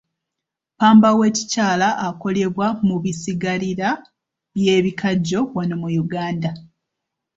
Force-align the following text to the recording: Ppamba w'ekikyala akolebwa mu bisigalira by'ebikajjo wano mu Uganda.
Ppamba 0.75 1.09
w'ekikyala 1.19 1.89
akolebwa 2.07 2.67
mu 2.87 2.95
bisigalira 3.03 3.89
by'ebikajjo 4.55 5.39
wano 5.55 5.75
mu 5.81 5.89
Uganda. 6.03 6.49